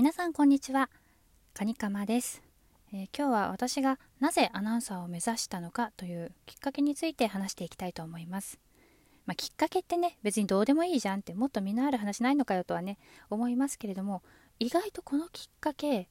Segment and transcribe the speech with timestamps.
[0.00, 0.88] 皆さんこんにちは。
[1.52, 2.42] カニカマです、
[2.90, 8.58] えー、今日は私がなぜアナウンサーを目指したのかというきっかけについて話していきたいと思います。
[9.26, 12.96] まあ、きっかけってね別にどうでもいいじゃんってもっと身のある話ないのかよとはね
[13.28, 14.22] 思いますけれども
[14.58, 16.08] 意外とこのきっかけ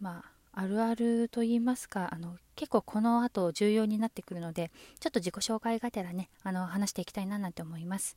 [0.00, 0.24] ま
[0.54, 4.70] ああるあると言いますかあの結構この後重要になってくるので
[5.00, 8.16] ちょっと自己紹介がてらねあの話していきたいななんて思います、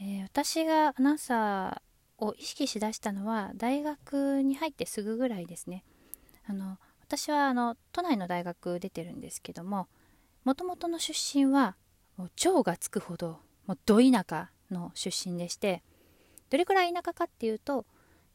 [0.00, 1.87] えー、私がアナウンサー
[2.18, 5.84] を意識しだしたのは大学に入ってすぐぐらいですね。
[6.46, 9.88] あの私はあの都内の大学出てるんですけども
[10.44, 11.76] もともとの出身は
[12.16, 15.82] もう超がつくほどもうど田舎の出身でして
[16.50, 17.86] どれくらい田舎かっていうと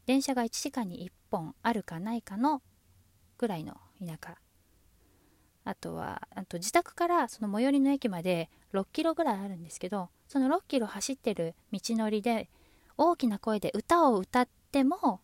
[0.06, 2.62] 電車が1時間に1本あるかないかの
[3.38, 4.38] ぐらいの田舎。
[5.66, 12.50] あとはあと自宅からその最寄りの駅まで6キロぐらいあるんですけどその6キロ走ってる道のりで
[12.98, 15.22] 大きな声で歌を歌っても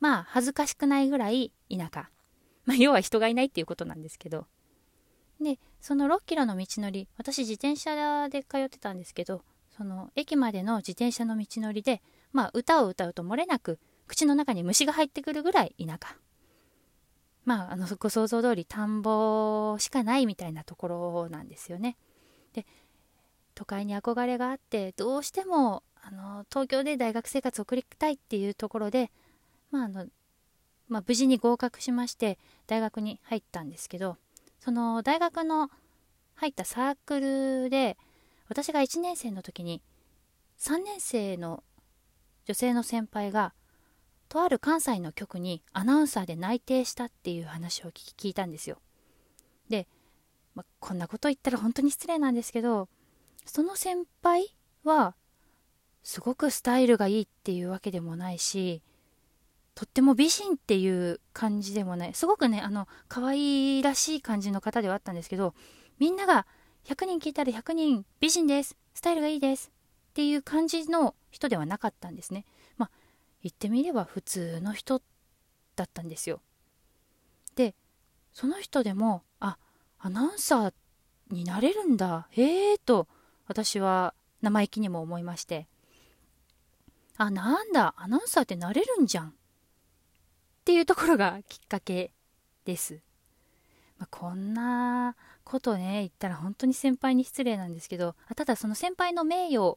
[0.00, 2.10] まあ恥ずかしくないぐらい田舎、
[2.66, 4.46] まあ、要は人がいないっていうことなんですけど。
[5.40, 9.44] でその6キロの道のり私自転車で通ってたんですけど
[9.76, 12.02] その駅までの自転車の道のりで
[12.32, 16.16] まあ歌を歌うと漏れなく口の中に虫が入ってくるぐらい田舎。
[17.44, 21.96] まああのご想像通り田んぼしかないみたいなところなんですよね。
[22.52, 22.66] で
[23.54, 29.10] 都会に憧れがあってどうしてもあの東京で大学生活を送りたいっていうところで、
[29.70, 30.06] まああの
[30.88, 34.18] まあ、無事に合格しまして大学に入ったんですけど
[34.60, 35.70] その大学の
[36.34, 37.20] 入ったサーク
[37.64, 37.96] ルで
[38.48, 39.82] 私が1年生の時に
[40.58, 41.64] 3年生の
[42.44, 43.54] 女性の先輩が
[44.28, 48.78] とある関西の局にアナウンサーで内定したっていう話を聞いたんですよ。
[49.68, 49.86] で、
[50.54, 52.88] まあ、こんなこと言ったら本当に失礼なんですけど
[53.46, 55.14] その先輩は
[56.04, 58.82] すごくスタイルがいいっていうわけでもないし
[59.74, 62.14] とっても美人っていう感じでもない。
[62.14, 65.54] すごくねあの可愛らしい感じの方ではあったんですけど
[65.98, 66.46] みんなが
[66.84, 68.76] 100人聞いたら100人美人です。
[68.94, 69.72] スタイルがいいです。
[70.10, 72.44] っていう感じの人ではなかったんですね。
[72.76, 72.90] まあ
[73.42, 75.02] 言ってみれば普通の人
[75.74, 76.40] だったんですよ。
[77.56, 77.74] で
[78.32, 79.56] その人でもあ
[79.98, 80.72] アナウンサー
[81.30, 82.28] になれるんだ。
[82.30, 83.08] へえと
[83.48, 85.66] 私は生意気にも思いまして。
[87.16, 89.28] あ、なんだ、アナウンサーってなれるんじゃん。
[89.28, 89.32] っ
[90.64, 92.10] ていうところがきっかけ
[92.64, 93.00] です。
[93.98, 95.14] まあ、こんな
[95.44, 99.76] ことね、言ったら本当に先輩に失礼なんですけど、ただその先輩の名誉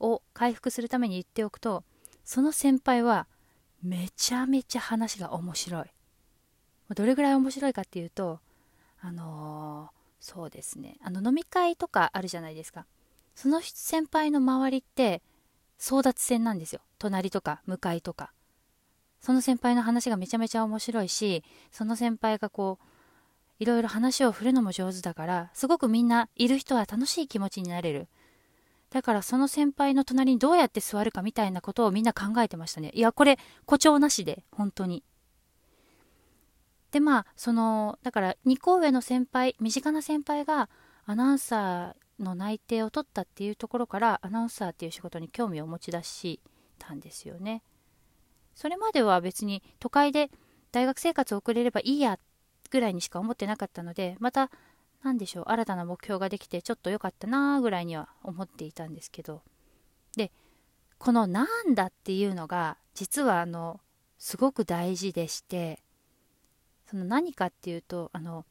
[0.00, 1.84] を回復するために言っておくと、
[2.24, 3.26] その先輩は
[3.82, 5.84] めちゃめちゃ話が面白い。
[6.94, 8.40] どれぐらい面白いかっていうと、
[9.00, 12.86] あのー、そうですね、あの飲み会とかあるじゃないですか。
[13.34, 15.22] その先輩の周りって
[15.78, 16.80] 争奪戦なんですよ。
[16.98, 18.32] 隣とか向かいとか。
[19.20, 22.84] その先輩の話がめちゃめちゃ面白いしその先輩がこう
[23.58, 28.08] いろいろ話を振るのも上手だからすごくみんないる人は楽しい気持ちになれる。
[28.90, 32.90] だからその先輩の隣にどうやって座るかみたいなことをみんな考えてましたね。
[32.94, 35.02] いやこれ誇張なしで本当に。
[36.90, 40.70] でまあそのだから2個上の先輩身近な先輩が
[41.04, 46.40] アナウンサーの内定を取ったっていうところからアナウンサーっていう仕事に興味を持ち出し
[46.78, 47.62] たんですよね。
[48.54, 50.30] それまでは別に都会で
[50.72, 52.18] 大学生活を送れればいいや
[52.70, 54.50] ぐらいにしか思ってなかったのでまた
[55.02, 59.42] 何でしょう新たな目標ができてちょっと良かったなぐらいには思っていたんですけど
[60.16, 60.32] で
[60.98, 63.80] この「なんだ」っていうのが実はあの
[64.18, 65.82] すごく大事でして
[66.90, 68.44] その何かっていうとあの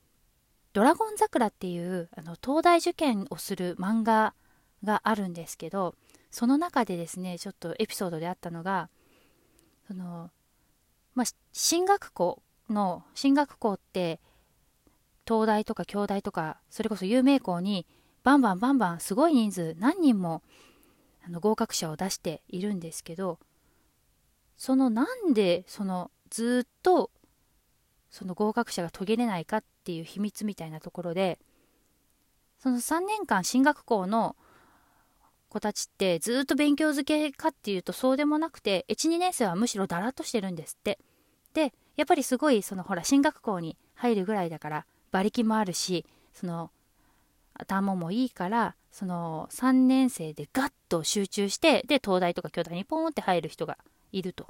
[0.78, 4.36] ドラゴン桜っていうあの東大受験をする漫画
[4.84, 5.96] があるんですけど
[6.30, 8.88] その中でですねちょっとエピソードであったのが
[9.88, 10.30] その、
[11.16, 14.20] まあ、進学校の進学校って
[15.28, 17.88] 東大とか京大とかそれこそ有名校に
[18.24, 20.44] バンバンバンバンすごい人数何人も
[21.26, 23.40] あの合格者を出しているんですけど
[24.58, 27.10] そのなんでそのずっと
[28.18, 31.38] その合格者が途切れないかっていう秘密みたいなところで
[32.58, 34.36] その3年間進学校の
[35.50, 40.98] 子たちってずっと勉強漬けかっていうとそうでもなくて12年生はむしろだらっとしてるんですって。
[41.54, 46.04] でやっぱりすごいそのほら進学校に入るぐらいだから馬力もあるし
[46.34, 46.72] その
[47.54, 53.78] 頭もいいからその3年生でガッと集中してで東大とか京大にポンって入る人が
[54.12, 54.48] いると。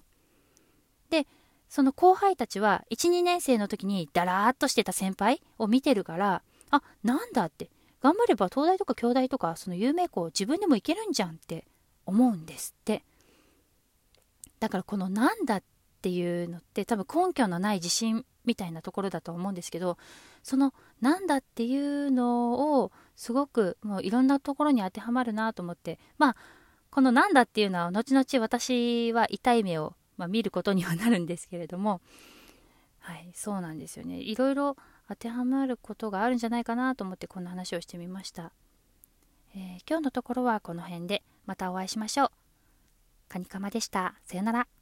[1.69, 6.41] その後輩たちは12年生の時にだらーっとしてた先輩を見てるから
[6.71, 7.69] あなんだって
[8.01, 11.65] 頑張れば東大とか京大とかその有名校自分でも行けるんじゃんって
[12.05, 13.03] 思うんですって。
[14.59, 15.63] だからこの「なんだ」っ
[16.01, 19.97] ていうのって多分根拠のない自信みたいなところだと思うんですけど
[20.43, 26.35] その「なんだ」っていうのをすごくもういろんなところに当てはまるなと思ってまあ
[26.89, 32.01] この「なんだ」っていうのは後々私は痛い目を、まあ、見ることにはなるんですけれども。
[32.99, 34.17] はいそうなんですよね。
[34.17, 34.75] いろいろ
[35.07, 38.51] 当てはまることがあるんじゃないかなと思ってこんな話をしてみました、
[39.55, 41.23] えー、今日のところはこの辺で。
[41.45, 42.29] またお会いしましょう。
[43.29, 44.15] カニカマでした。
[44.25, 44.76] さよなら。